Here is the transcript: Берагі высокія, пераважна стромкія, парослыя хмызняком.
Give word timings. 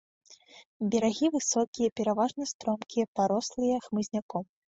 Берагі 0.95 1.29
высокія, 1.35 1.89
пераважна 2.01 2.43
стромкія, 2.53 3.05
парослыя 3.21 3.77
хмызняком. 3.87 4.43